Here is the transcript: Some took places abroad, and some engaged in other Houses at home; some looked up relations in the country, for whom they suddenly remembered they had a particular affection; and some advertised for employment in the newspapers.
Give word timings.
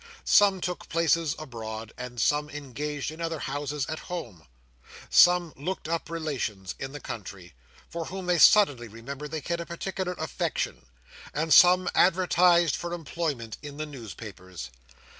Some 0.25 0.61
took 0.61 0.89
places 0.89 1.35
abroad, 1.37 1.93
and 1.95 2.19
some 2.19 2.49
engaged 2.49 3.11
in 3.11 3.21
other 3.21 3.37
Houses 3.37 3.85
at 3.85 3.99
home; 4.09 4.47
some 5.11 5.53
looked 5.55 5.87
up 5.87 6.09
relations 6.09 6.73
in 6.79 6.91
the 6.91 6.99
country, 6.99 7.53
for 7.87 8.05
whom 8.05 8.25
they 8.25 8.39
suddenly 8.39 8.87
remembered 8.87 9.29
they 9.29 9.43
had 9.45 9.61
a 9.61 9.65
particular 9.67 10.13
affection; 10.13 10.87
and 11.35 11.53
some 11.53 11.87
advertised 11.93 12.75
for 12.75 12.93
employment 12.93 13.59
in 13.61 13.77
the 13.77 13.85
newspapers. 13.85 14.71